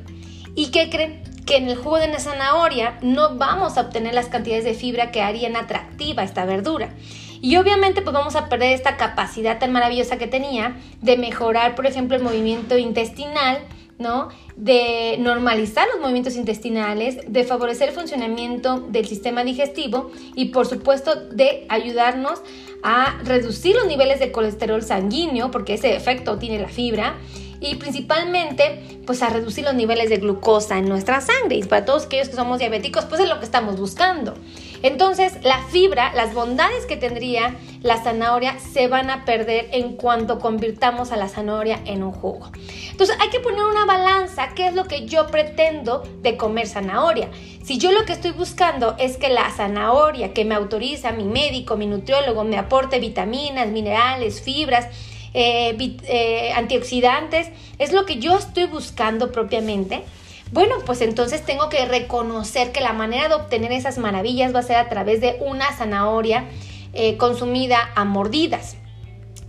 ¿Y 0.56 0.72
qué 0.72 0.90
creen? 0.90 1.24
Que 1.46 1.58
en 1.58 1.70
el 1.70 1.78
jugo 1.78 1.98
de 1.98 2.08
la 2.08 2.20
zanahoria 2.20 2.98
no 3.02 3.36
vamos 3.36 3.78
a 3.78 3.82
obtener 3.82 4.14
las 4.14 4.28
cantidades 4.28 4.66
de 4.66 4.74
fibra 4.74 5.12
que 5.12 5.22
harían 5.22 5.56
atractiva 5.56 6.24
esta 6.24 6.46
verdura. 6.46 6.94
Y 7.42 7.56
obviamente 7.56 8.02
pues 8.02 8.14
vamos 8.14 8.36
a 8.36 8.50
perder 8.50 8.74
esta 8.74 8.98
capacidad 8.98 9.60
tan 9.60 9.72
maravillosa 9.72 10.18
que 10.18 10.28
tenía 10.28 10.76
de 11.02 11.18
mejorar, 11.18 11.76
por 11.76 11.86
ejemplo, 11.86 12.18
el 12.18 12.24
movimiento 12.24 12.78
intestinal, 12.78 13.60
¿no? 14.00 14.30
De 14.56 15.18
normalizar 15.20 15.88
los 15.92 16.02
movimientos 16.02 16.36
intestinales, 16.36 17.18
de 17.28 17.44
favorecer 17.44 17.90
el 17.90 17.96
funcionamiento 17.96 18.80
del 18.80 19.06
sistema 19.06 19.44
digestivo 19.44 20.10
y 20.36 20.46
por 20.46 20.66
supuesto 20.66 21.16
de 21.16 21.66
ayudarnos 21.70 22.42
a 22.82 23.20
reducir 23.24 23.76
los 23.76 23.88
niveles 23.88 24.20
de 24.20 24.32
colesterol 24.32 24.82
sanguíneo, 24.82 25.52
porque 25.52 25.74
ese 25.74 25.96
efecto 25.96 26.38
tiene 26.38 26.60
la 26.60 26.70
fibra, 26.70 27.18
y 27.62 27.76
principalmente 27.76 29.02
pues 29.06 29.22
a 29.22 29.30
reducir 29.30 29.66
los 29.66 29.74
niveles 29.74 30.10
de 30.10 30.18
glucosa 30.18 30.78
en 30.78 30.88
nuestra 30.88 31.20
sangre. 31.20 31.58
Y 31.58 31.64
para 31.64 31.84
todos 31.84 32.06
aquellos 32.06 32.30
que 32.30 32.36
somos 32.36 32.60
diabéticos, 32.60 33.06
pues 33.06 33.22
es 33.22 33.28
lo 33.28 33.40
que 33.40 33.46
estamos 33.46 33.78
buscando. 33.78 34.36
Entonces, 34.82 35.38
la 35.44 35.60
fibra, 35.64 36.14
las 36.14 36.34
bondades 36.34 36.86
que 36.86 36.98
tendría 36.98 37.56
la 37.82 38.02
zanahoria 38.02 38.60
se 38.60 38.88
van 38.88 39.10
a 39.10 39.26
perder 39.26 39.70
en 39.72 39.96
cuanto 39.96 40.40
convirtamos 40.40 41.12
a 41.12 41.18
la 41.18 41.28
zanahoria 41.28 41.80
en 41.86 42.04
un 42.04 42.12
jugo. 42.12 42.52
Entonces, 42.92 43.18
hay 43.20 43.30
que 43.30 43.40
poner 43.40 43.64
una 43.64 43.86
balanza, 43.86 44.50
qué 44.56 44.68
es 44.68 44.74
lo 44.74 44.86
que 44.86 45.06
yo 45.06 45.28
pretendo 45.28 46.04
de 46.22 46.38
comer 46.38 46.68
zanahoria. 46.68 47.30
Si 47.64 47.78
yo 47.78 47.92
lo 47.92 48.04
que 48.06 48.14
estoy 48.14 48.32
buscando 48.32 48.96
es 48.98 49.18
que 49.18 49.30
la 49.30 49.50
zanahoria 49.52 50.34
que 50.34 50.46
me 50.46 50.56
autoriza 50.56 51.12
mi 51.12 51.24
médico, 51.24 51.78
mi 51.78 51.86
nutriólogo, 51.86 52.44
me 52.44 52.58
aporte 52.58 53.00
vitaminas, 53.00 53.68
minerales, 53.68 54.42
fibras, 54.42 54.88
eh, 55.34 55.78
eh, 56.04 56.52
antioxidantes, 56.56 57.50
es 57.78 57.94
lo 57.94 58.06
que 58.06 58.18
yo 58.18 58.38
estoy 58.38 58.66
buscando 58.66 59.32
propiamente, 59.32 60.04
bueno, 60.52 60.76
pues 60.86 61.02
entonces 61.02 61.46
tengo 61.46 61.70
que 61.70 61.86
reconocer 61.86 62.72
que 62.72 62.82
la 62.82 62.94
manera 62.94 63.28
de 63.28 63.36
obtener 63.36 63.72
esas 63.72 63.98
maravillas 63.98 64.54
va 64.54 64.60
a 64.60 64.64
ser 64.64 64.78
a 64.78 64.90
través 64.90 65.22
de 65.22 65.38
una 65.42 65.72
zanahoria 65.74 66.46
eh, 66.94 67.18
consumida 67.18 67.92
a 67.96 68.04
mordidas, 68.04 68.76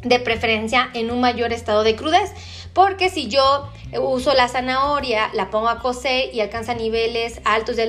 de 0.03 0.21
preferencia 0.21 0.91
en 0.93 1.11
un 1.11 1.21
mayor 1.21 1.53
estado 1.53 1.83
de 1.83 1.97
crudez. 1.97 2.33
Porque 2.73 3.09
si 3.09 3.29
yo 3.29 3.69
uso 4.01 4.33
la 4.35 4.49
zanahoria, 4.49 5.31
la 5.35 5.51
pongo 5.51 5.69
a 5.69 5.81
cocer 5.81 6.33
y 6.33 6.41
alcanza 6.41 6.75
niveles 6.75 7.41
altos 7.45 7.77
de, 7.77 7.87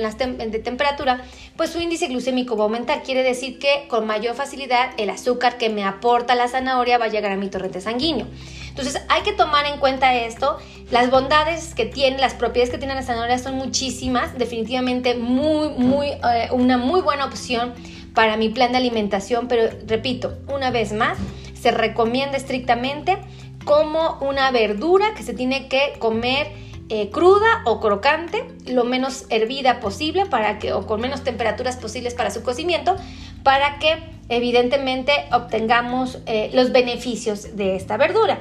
temperatura, 0.64 1.22
pues 1.56 1.70
su 1.70 1.80
índice 1.80 2.08
glucémico 2.08 2.56
va 2.56 2.64
a 2.64 2.66
aumentar. 2.66 3.02
Quiere 3.04 3.22
decir 3.22 3.60
que 3.60 3.86
con 3.88 4.06
mayor 4.06 4.34
facilidad 4.34 4.90
el 4.96 5.10
azúcar 5.10 5.56
que 5.56 5.68
me 5.68 5.84
aporta 5.84 6.34
la 6.34 6.48
zanahoria 6.48 6.98
va 6.98 7.04
a 7.04 7.08
llegar 7.08 7.30
a 7.30 7.36
mi 7.36 7.48
torrente 7.48 7.80
sanguíneo. 7.80 8.26
Entonces 8.68 9.00
hay 9.08 9.22
que 9.22 9.32
tomar 9.32 9.66
en 9.66 9.78
cuenta 9.78 10.14
esto. 10.14 10.58
Las 10.90 11.10
bondades 11.10 11.74
que 11.74 11.86
tiene, 11.86 12.18
las 12.18 12.34
propiedades 12.34 12.70
que 12.70 12.78
tiene 12.78 12.94
la 12.94 13.02
zanahoria 13.02 13.38
son 13.38 13.54
muchísimas. 13.54 14.36
Definitivamente 14.36 15.14
muy, 15.14 15.68
muy, 15.70 16.08
eh, 16.08 16.48
una 16.50 16.76
muy 16.76 17.02
buena 17.02 17.26
opción 17.26 17.74
para 18.14 18.36
mi 18.36 18.48
plan 18.48 18.72
de 18.72 18.78
alimentación. 18.78 19.46
Pero 19.46 19.70
repito, 19.86 20.38
una 20.48 20.70
vez 20.70 20.92
más, 20.92 21.18
se 21.62 21.70
recomienda 21.70 22.36
estrictamente 22.36 23.18
como 23.64 24.18
una 24.20 24.50
verdura 24.50 25.14
que 25.14 25.22
se 25.22 25.34
tiene 25.34 25.68
que 25.68 25.94
comer 25.98 26.48
eh, 26.88 27.08
cruda 27.10 27.62
o 27.64 27.80
crocante, 27.80 28.44
lo 28.66 28.84
menos 28.84 29.24
hervida 29.30 29.80
posible 29.80 30.26
para 30.26 30.58
que, 30.58 30.72
o 30.72 30.86
con 30.86 31.00
menos 31.00 31.24
temperaturas 31.24 31.76
posibles 31.76 32.14
para 32.14 32.30
su 32.30 32.42
cocimiento, 32.42 32.96
para 33.42 33.78
que 33.78 33.96
evidentemente 34.28 35.12
obtengamos 35.32 36.18
eh, 36.26 36.50
los 36.52 36.70
beneficios 36.70 37.56
de 37.56 37.76
esta 37.76 37.96
verdura. 37.96 38.40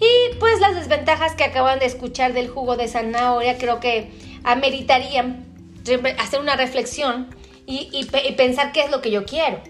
Y 0.00 0.36
pues 0.40 0.58
las 0.58 0.74
desventajas 0.74 1.36
que 1.36 1.44
acaban 1.44 1.78
de 1.78 1.86
escuchar 1.86 2.32
del 2.32 2.48
jugo 2.48 2.76
de 2.76 2.88
zanahoria 2.88 3.56
creo 3.56 3.78
que 3.78 4.10
ameritarían 4.42 5.46
hacer 6.18 6.40
una 6.40 6.56
reflexión 6.56 7.28
y 7.64 8.04
pensar 8.36 8.72
qué 8.72 8.82
es 8.82 8.90
lo 8.90 9.00
que 9.00 9.12
yo 9.12 9.24
quiero. 9.24 9.60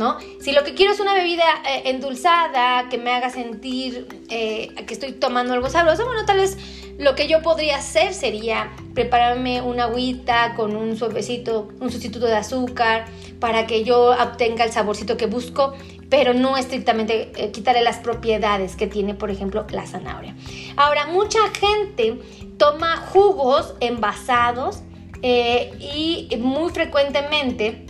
¿No? 0.00 0.16
Si 0.40 0.52
lo 0.52 0.64
que 0.64 0.72
quiero 0.72 0.94
es 0.94 0.98
una 0.98 1.12
bebida 1.12 1.44
eh, 1.68 1.82
endulzada, 1.90 2.88
que 2.88 2.96
me 2.96 3.12
haga 3.12 3.28
sentir 3.28 4.08
eh, 4.30 4.74
que 4.86 4.94
estoy 4.94 5.12
tomando 5.12 5.52
algo 5.52 5.68
sabroso, 5.68 6.06
bueno, 6.06 6.24
tal 6.24 6.38
vez 6.38 6.56
lo 6.98 7.14
que 7.14 7.28
yo 7.28 7.42
podría 7.42 7.76
hacer 7.76 8.14
sería 8.14 8.72
prepararme 8.94 9.60
una 9.60 9.84
agüita 9.84 10.54
con 10.56 10.74
un 10.74 10.96
suavecito, 10.96 11.68
un 11.80 11.90
sustituto 11.90 12.24
de 12.24 12.34
azúcar, 12.34 13.04
para 13.40 13.66
que 13.66 13.84
yo 13.84 14.12
obtenga 14.12 14.64
el 14.64 14.72
saborcito 14.72 15.18
que 15.18 15.26
busco, 15.26 15.74
pero 16.08 16.32
no 16.32 16.56
estrictamente 16.56 17.30
eh, 17.36 17.50
quitarle 17.50 17.82
las 17.82 17.98
propiedades 17.98 18.76
que 18.76 18.86
tiene, 18.86 19.12
por 19.14 19.30
ejemplo, 19.30 19.66
la 19.70 19.86
zanahoria. 19.86 20.34
Ahora, 20.76 21.08
mucha 21.08 21.40
gente 21.60 22.18
toma 22.56 22.96
jugos 22.96 23.74
envasados 23.80 24.82
y 25.22 26.34
muy 26.38 26.70
frecuentemente 26.72 27.89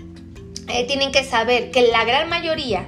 eh, 0.70 0.84
tienen 0.86 1.12
que 1.12 1.24
saber 1.24 1.70
que 1.70 1.88
la 1.88 2.04
gran 2.04 2.28
mayoría, 2.28 2.86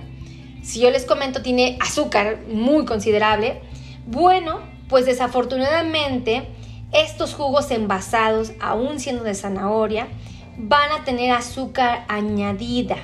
si 0.63 0.81
yo 0.81 0.91
les 0.91 1.05
comento, 1.05 1.43
tiene 1.43 1.77
azúcar 1.81 2.41
muy 2.49 2.85
considerable. 2.85 3.61
Bueno, 4.07 4.61
pues 4.89 5.07
desafortunadamente 5.07 6.49
estos 6.93 7.35
jugos 7.35 7.71
envasados, 7.71 8.53
aún 8.61 9.01
siendo 9.01 9.25
de 9.25 9.35
zanahoria, 9.35 10.09
van 10.59 10.91
a 10.93 11.05
tener 11.05 11.33
azúcar 11.33 12.05
añadida 12.09 12.97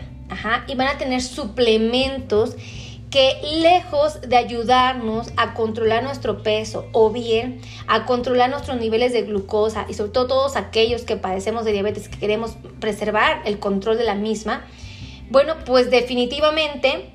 y 0.66 0.75
van 0.75 0.88
a 0.88 0.99
tener 0.99 1.23
suplementos 1.23 2.56
que 3.11 3.41
lejos 3.61 4.21
de 4.21 4.37
ayudarnos 4.37 5.33
a 5.37 5.55
controlar 5.55 6.03
nuestro 6.03 6.43
peso 6.43 6.87
o 6.93 7.11
bien 7.11 7.61
a 7.87 8.05
controlar 8.05 8.50
nuestros 8.50 8.79
niveles 8.79 9.12
de 9.12 9.23
glucosa 9.23 9.87
y 9.88 9.95
sobre 9.95 10.11
todo 10.11 10.27
todos 10.27 10.57
aquellos 10.57 11.03
que 11.03 11.17
padecemos 11.17 11.65
de 11.65 11.73
diabetes 11.73 12.09
que 12.09 12.19
queremos 12.19 12.57
preservar 12.81 13.43
el 13.45 13.59
control 13.59 13.97
de 13.97 14.05
la 14.05 14.15
misma, 14.15 14.67
bueno, 15.31 15.55
pues 15.65 15.91
definitivamente 15.91 17.12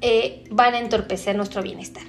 eh, 0.00 0.44
van 0.50 0.74
a 0.74 0.78
entorpecer 0.78 1.36
nuestro 1.36 1.62
bienestar. 1.62 2.02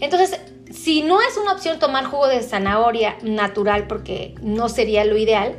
Entonces, 0.00 0.40
si 0.70 1.02
no 1.02 1.20
es 1.20 1.36
una 1.36 1.52
opción 1.52 1.78
tomar 1.78 2.04
jugo 2.04 2.26
de 2.26 2.42
zanahoria 2.42 3.16
natural 3.22 3.86
porque 3.86 4.34
no 4.42 4.68
sería 4.68 5.04
lo 5.04 5.16
ideal, 5.16 5.56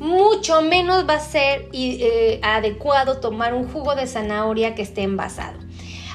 mucho 0.00 0.62
menos 0.62 1.08
va 1.08 1.14
a 1.14 1.20
ser 1.20 1.68
eh, 1.72 2.40
adecuado 2.42 3.20
tomar 3.20 3.54
un 3.54 3.68
jugo 3.70 3.94
de 3.94 4.06
zanahoria 4.06 4.74
que 4.74 4.82
esté 4.82 5.02
envasado 5.02 5.58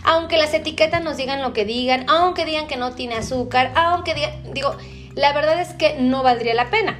aunque 0.07 0.37
las 0.37 0.53
etiquetas 0.53 1.03
nos 1.03 1.17
digan 1.17 1.41
lo 1.41 1.51
que 1.51 1.65
digan, 1.65 2.05
aunque 2.09 2.45
digan 2.45 2.67
que 2.67 2.77
no 2.77 2.93
tiene 2.93 3.15
azúcar, 3.15 3.73
aunque 3.75 4.13
digan, 4.13 4.31
digo, 4.53 4.73
la 5.15 5.33
verdad 5.33 5.59
es 5.59 5.73
que 5.73 5.97
no 5.99 6.23
valdría 6.23 6.53
la 6.53 6.69
pena, 6.69 6.97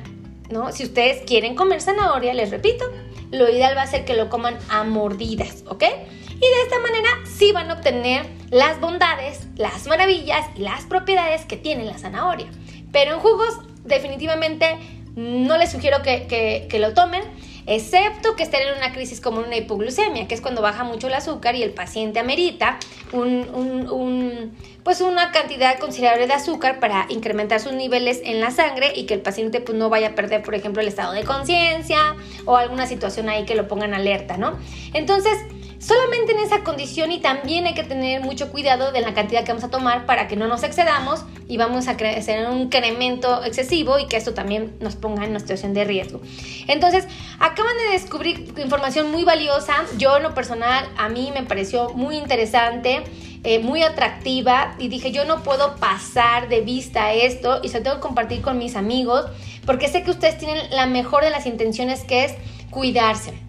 ¿no? 0.50 0.74
Si 0.74 0.84
ustedes 0.84 1.24
quieren 1.26 1.56
comer 1.56 1.80
zanahoria, 1.80 2.34
les 2.34 2.52
repito, 2.52 2.84
lo 3.32 3.50
ideal 3.50 3.78
va 3.78 3.84
a 3.84 3.88
ser 3.88 4.04
que 4.04 4.14
lo 4.14 4.30
coman 4.30 4.58
a 4.68 4.84
mordidas, 4.84 5.64
¿ok? 5.70 5.84
Y 5.84 6.40
de 6.40 6.62
esta 6.64 6.80
manera 6.82 7.08
sí 7.24 7.54
van 7.54 7.72
a 7.72 7.76
obtener 7.76 8.26
las 8.50 8.82
bondades, 8.82 9.48
las 9.56 9.88
maravillas 9.88 10.46
y 10.58 10.60
las 10.60 10.84
propiedades 10.84 11.46
que 11.46 11.56
tiene 11.56 11.86
la 11.86 11.98
zanahoria. 11.98 12.48
Pero 12.92 13.14
en 13.14 13.20
jugos 13.22 13.58
definitivamente 13.86 14.78
no 15.16 15.58
les 15.58 15.72
sugiero 15.72 16.02
que, 16.02 16.28
que 16.70 16.80
lo 16.80 16.94
tomen 16.94 17.24
excepto 17.68 18.36
que 18.36 18.44
estén 18.44 18.68
en 18.68 18.78
una 18.78 18.94
crisis 18.94 19.22
como 19.22 19.42
una 19.42 19.58
hipoglucemia, 19.58 20.28
que 20.28 20.34
es 20.34 20.42
cuando 20.42 20.62
baja 20.62 20.84
mucho 20.84 21.08
el 21.08 21.14
azúcar 21.14 21.56
y 21.56 21.64
el 21.64 21.72
paciente 21.72 22.20
amerita 22.20 22.80
un, 23.12 24.54
pues 24.84 25.02
una 25.02 25.32
cantidad 25.32 25.78
considerable 25.78 26.28
de 26.28 26.34
azúcar 26.34 26.80
para 26.80 27.06
incrementar 27.10 27.60
sus 27.60 27.74
niveles 27.74 28.22
en 28.24 28.40
la 28.40 28.52
sangre 28.52 28.94
y 28.96 29.06
que 29.06 29.16
el 29.16 29.22
paciente 29.22 29.60
pues, 29.60 29.78
no 29.78 29.90
vaya 29.90 30.10
a 30.10 30.16
perder, 30.16 30.42
por 30.44 30.56
ejemplo, 30.56 30.82
el 30.82 30.88
estado 30.88 31.12
de 31.12 31.24
conciencia 31.24 32.16
o 32.46 32.56
alguna 32.56 32.88
situación 32.88 33.28
ahí 33.28 33.46
que 33.46 33.56
lo 33.56 33.68
pongan 33.68 33.94
alerta, 33.94 34.38
¿no? 34.38 34.58
Entonces, 34.94 35.38
solamente 35.80 36.17
en 36.17 36.17
esa 36.48 36.64
condición 36.64 37.12
y 37.12 37.20
también 37.20 37.66
hay 37.66 37.74
que 37.74 37.84
tener 37.84 38.22
mucho 38.22 38.52
cuidado 38.52 38.92
de 38.92 39.02
la 39.02 39.14
cantidad 39.14 39.44
que 39.44 39.52
vamos 39.52 39.64
a 39.64 39.70
tomar 39.70 40.06
para 40.06 40.28
que 40.28 40.36
no 40.36 40.48
nos 40.48 40.64
excedamos 40.64 41.24
y 41.48 41.58
vamos 41.58 41.88
a 41.88 41.92
hacer 41.92 42.50
un 42.50 42.62
incremento 42.62 43.44
excesivo 43.44 44.00
y 44.00 44.08
que 44.08 44.18
esto 44.18 44.34
también 44.34 44.76
nos 44.80 44.96
ponga 44.96 45.24
en 45.24 45.32
una 45.32 45.40
situación 45.40 45.74
de 45.74 45.84
riesgo. 45.84 46.22
Entonces, 46.68 47.08
acaban 47.40 47.74
de 47.78 47.94
descubrir 47.94 48.54
información 48.58 49.12
muy 49.12 49.24
valiosa. 49.24 49.76
Yo 49.98 50.18
en 50.18 50.24
lo 50.24 50.34
personal, 50.34 50.90
a 50.98 51.10
mí 51.10 51.32
me 51.34 51.44
pareció 51.44 51.90
muy 51.94 52.18
interesante. 52.18 53.04
Eh, 53.44 53.60
muy 53.60 53.84
atractiva 53.84 54.76
y 54.80 54.90
dije 54.90 55.12
yo 55.12 55.24
no 55.24 55.44
puedo 55.44 55.76
pasar 55.76 56.50
de 56.50 56.62
vista 56.62 57.14
esto 57.14 57.62
y 57.64 57.70
se 57.70 57.78
lo 57.78 57.84
tengo 57.84 57.96
que 57.98 58.02
compartir 58.02 58.42
con 58.42 58.58
mis 58.58 58.76
amigos 58.76 59.26
porque 59.66 59.88
sé 59.88 60.04
que 60.04 60.10
ustedes 60.10 60.40
tienen 60.40 60.70
la 60.72 60.88
mejor 60.88 61.24
de 61.24 61.30
las 61.30 61.46
intenciones 61.46 62.04
que 62.04 62.26
es 62.26 62.34
cuidarse. 62.72 63.47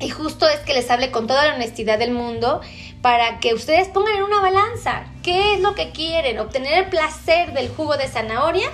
Y 0.00 0.10
justo 0.10 0.48
es 0.48 0.60
que 0.60 0.74
les 0.74 0.90
hable 0.90 1.10
con 1.10 1.26
toda 1.26 1.46
la 1.46 1.54
honestidad 1.54 1.98
del 1.98 2.12
mundo 2.12 2.60
para 3.02 3.40
que 3.40 3.54
ustedes 3.54 3.88
pongan 3.88 4.16
en 4.16 4.22
una 4.22 4.40
balanza 4.40 5.04
qué 5.22 5.54
es 5.54 5.60
lo 5.60 5.74
que 5.74 5.90
quieren, 5.90 6.38
obtener 6.38 6.84
el 6.84 6.86
placer 6.86 7.52
del 7.52 7.68
jugo 7.68 7.96
de 7.96 8.06
zanahoria. 8.06 8.70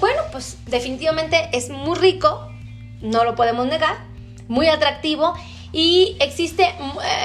Bueno, 0.00 0.22
pues 0.32 0.58
definitivamente 0.66 1.48
es 1.52 1.70
muy 1.70 1.96
rico, 1.96 2.50
no 3.00 3.24
lo 3.24 3.34
podemos 3.34 3.66
negar, 3.66 3.96
muy 4.48 4.68
atractivo 4.68 5.34
y 5.72 6.16
existe, 6.20 6.64
eh, 6.64 6.74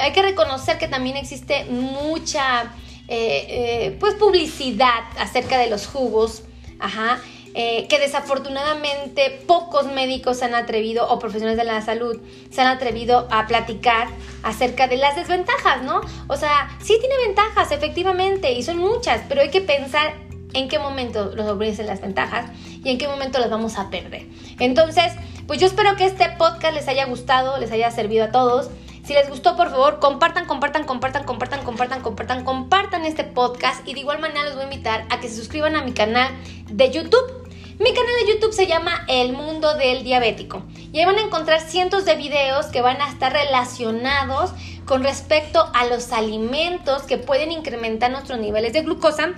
hay 0.02 0.12
que 0.12 0.22
reconocer 0.22 0.78
que 0.78 0.88
también 0.88 1.16
existe 1.16 1.64
mucha 1.64 2.72
eh, 3.08 3.46
eh, 3.48 3.96
pues 4.00 4.14
publicidad 4.14 5.04
acerca 5.18 5.58
de 5.58 5.68
los 5.68 5.86
jugos, 5.86 6.42
ajá, 6.78 7.20
eh, 7.54 7.86
que 7.88 7.98
desafortunadamente 7.98 9.42
pocos 9.46 9.86
médicos 9.86 10.38
se 10.38 10.46
han 10.46 10.54
atrevido 10.54 11.06
o 11.08 11.18
profesionales 11.18 11.58
de 11.58 11.64
la 11.64 11.82
salud 11.82 12.18
se 12.50 12.60
han 12.62 12.68
atrevido 12.68 13.28
a 13.30 13.46
platicar 13.46 14.08
acerca 14.42 14.88
de 14.88 14.96
las 14.96 15.16
desventajas, 15.16 15.82
¿no? 15.82 16.00
O 16.28 16.36
sea, 16.36 16.70
sí 16.80 16.96
tiene 16.98 17.14
ventajas, 17.26 17.70
efectivamente, 17.70 18.52
y 18.52 18.62
son 18.62 18.78
muchas, 18.78 19.20
pero 19.28 19.42
hay 19.42 19.50
que 19.50 19.60
pensar 19.60 20.14
en 20.54 20.68
qué 20.68 20.78
momento 20.78 21.32
nos 21.36 21.48
ofrecen 21.48 21.86
las 21.86 22.00
ventajas 22.00 22.50
y 22.82 22.90
en 22.90 22.98
qué 22.98 23.08
momento 23.08 23.38
las 23.38 23.50
vamos 23.50 23.78
a 23.78 23.90
perder. 23.90 24.26
Entonces, 24.58 25.12
pues 25.46 25.60
yo 25.60 25.66
espero 25.66 25.96
que 25.96 26.06
este 26.06 26.28
podcast 26.38 26.74
les 26.74 26.88
haya 26.88 27.04
gustado, 27.06 27.58
les 27.58 27.70
haya 27.72 27.90
servido 27.90 28.24
a 28.24 28.30
todos. 28.30 28.70
Si 29.04 29.14
les 29.14 29.28
gustó, 29.28 29.56
por 29.56 29.70
favor, 29.70 29.98
compartan, 29.98 30.46
compartan, 30.46 30.84
compartan, 30.84 31.24
compartan, 31.24 31.64
compartan, 31.64 32.02
compartan, 32.02 32.44
compartan 32.44 33.04
este 33.04 33.24
podcast 33.24 33.86
y 33.86 33.94
de 33.94 34.00
igual 34.00 34.20
manera 34.20 34.44
les 34.44 34.54
voy 34.54 34.62
a 34.62 34.64
invitar 34.64 35.04
a 35.10 35.20
que 35.20 35.28
se 35.28 35.36
suscriban 35.36 35.74
a 35.74 35.82
mi 35.82 35.92
canal 35.92 36.30
de 36.70 36.90
YouTube 36.90 37.41
mi 37.78 37.94
canal 37.94 38.12
de 38.20 38.32
YouTube 38.32 38.52
se 38.52 38.66
llama 38.66 39.04
El 39.08 39.32
Mundo 39.32 39.74
del 39.74 40.04
Diabético 40.04 40.62
y 40.92 40.98
ahí 40.98 41.04
van 41.04 41.18
a 41.18 41.22
encontrar 41.22 41.60
cientos 41.60 42.04
de 42.04 42.16
videos 42.16 42.66
que 42.66 42.82
van 42.82 43.00
a 43.00 43.08
estar 43.08 43.32
relacionados 43.32 44.52
con 44.84 45.02
respecto 45.02 45.70
a 45.72 45.86
los 45.86 46.12
alimentos 46.12 47.02
que 47.02 47.18
pueden 47.18 47.50
incrementar 47.50 48.10
nuestros 48.10 48.38
niveles 48.38 48.72
de 48.72 48.82
glucosa 48.82 49.32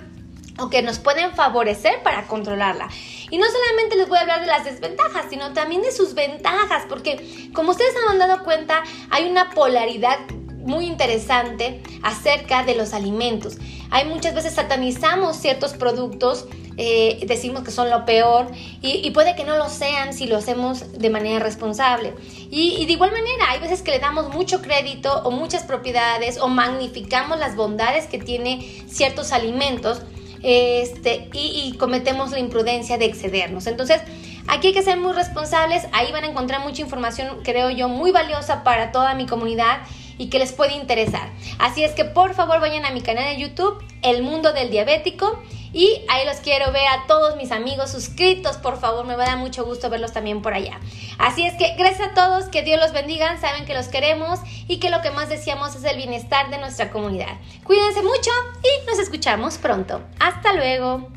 o 0.59 0.69
que 0.69 0.81
nos 0.81 0.99
pueden 0.99 1.31
favorecer 1.33 2.01
para 2.03 2.27
controlarla. 2.27 2.89
Y 3.29 3.37
no 3.37 3.45
solamente 3.45 3.95
les 3.97 4.07
voy 4.07 4.17
a 4.17 4.21
hablar 4.21 4.41
de 4.41 4.47
las 4.47 4.65
desventajas, 4.65 5.25
sino 5.29 5.53
también 5.53 5.81
de 5.81 5.91
sus 5.91 6.13
ventajas, 6.13 6.83
porque 6.87 7.49
como 7.53 7.71
ustedes 7.71 7.93
han 8.09 8.19
dado 8.19 8.43
cuenta, 8.43 8.83
hay 9.09 9.29
una 9.29 9.49
polaridad 9.51 10.19
muy 10.65 10.85
interesante 10.85 11.83
acerca 12.03 12.63
de 12.63 12.75
los 12.75 12.93
alimentos. 12.93 13.57
Hay 13.91 14.05
muchas 14.05 14.33
veces 14.33 14.53
satanizamos 14.53 15.37
ciertos 15.37 15.73
productos 15.73 16.47
eh, 16.77 17.23
decimos 17.25 17.63
que 17.63 17.71
son 17.71 17.89
lo 17.89 18.05
peor 18.05 18.47
y, 18.81 19.09
puede 19.11 19.35
que 19.35 19.43
no 19.45 19.55
lo 19.57 19.69
sean 19.69 20.13
si 20.13 20.27
lo 20.27 20.37
hacemos 20.37 20.91
de 20.93 21.09
manera 21.09 21.39
responsable. 21.39 22.13
Y, 22.51 22.85
de 22.85 22.93
igual 22.93 23.11
manera, 23.11 23.49
hay 23.49 23.59
veces 23.59 23.81
que 23.81 23.91
le 23.91 23.99
damos 23.99 24.33
mucho 24.33 24.61
crédito 24.61 25.21
o 25.23 25.31
muchas 25.31 25.63
propiedades 25.63 26.37
o 26.39 26.47
magnificamos 26.47 27.39
las 27.39 27.55
bondades 27.55 28.07
que 28.07 28.17
tiene 28.17 28.83
ciertos 28.87 29.31
alimentos 29.31 30.01
este, 30.43 31.29
y, 31.33 31.69
y 31.73 31.77
cometemos 31.77 32.31
la 32.31 32.39
imprudencia 32.39 32.97
de 32.97 33.05
excedernos. 33.05 33.67
Entonces, 33.67 34.01
Aquí 34.47 34.67
hay 34.67 34.73
que 34.73 34.83
ser 34.83 34.97
muy 34.97 35.13
responsables, 35.13 35.87
ahí 35.91 36.11
van 36.11 36.23
a 36.23 36.27
encontrar 36.27 36.61
mucha 36.61 36.81
información, 36.81 37.39
creo 37.43 37.69
yo, 37.69 37.89
muy 37.89 38.11
valiosa 38.11 38.63
para 38.63 38.91
toda 38.91 39.13
mi 39.13 39.25
comunidad 39.25 39.79
y 40.17 40.29
que 40.29 40.39
les 40.39 40.53
puede 40.53 40.73
interesar. 40.73 41.29
Así 41.59 41.83
es 41.83 41.91
que 41.93 42.05
por 42.05 42.33
favor 42.33 42.59
vayan 42.59 42.85
a 42.85 42.91
mi 42.91 43.01
canal 43.01 43.25
de 43.25 43.37
YouTube, 43.37 43.83
El 44.01 44.23
Mundo 44.23 44.53
del 44.53 44.69
Diabético, 44.69 45.41
y 45.73 46.01
ahí 46.07 46.25
los 46.25 46.37
quiero 46.37 46.71
ver 46.71 46.87
a 46.87 47.05
todos 47.05 47.35
mis 47.35 47.51
amigos 47.51 47.91
suscritos, 47.91 48.55
por 48.57 48.79
favor, 48.79 49.05
me 49.05 49.17
va 49.17 49.23
a 49.23 49.27
dar 49.27 49.37
mucho 49.37 49.65
gusto 49.65 49.89
verlos 49.89 50.13
también 50.13 50.41
por 50.41 50.53
allá. 50.53 50.79
Así 51.17 51.45
es 51.45 51.55
que 51.55 51.75
gracias 51.77 52.11
a 52.11 52.13
todos, 52.13 52.45
que 52.45 52.63
Dios 52.63 52.79
los 52.79 52.93
bendiga, 52.93 53.37
saben 53.41 53.65
que 53.65 53.73
los 53.73 53.89
queremos 53.89 54.39
y 54.69 54.77
que 54.79 54.89
lo 54.89 55.01
que 55.01 55.11
más 55.11 55.27
deseamos 55.27 55.75
es 55.75 55.83
el 55.83 55.97
bienestar 55.97 56.49
de 56.49 56.59
nuestra 56.59 56.91
comunidad. 56.91 57.39
Cuídense 57.65 58.01
mucho 58.03 58.31
y 58.63 58.85
nos 58.85 58.99
escuchamos 58.99 59.57
pronto. 59.57 60.01
Hasta 60.19 60.53
luego. 60.53 61.09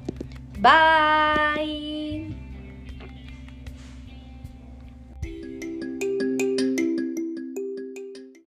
Bye. 0.58 1.97